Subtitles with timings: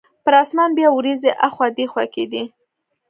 [0.23, 2.43] پر اسمان بیا وریځې اخوا دیخوا کیدې.